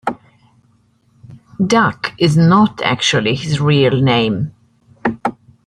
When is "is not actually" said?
2.17-3.35